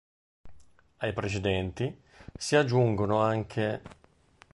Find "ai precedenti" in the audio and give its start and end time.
0.97-2.01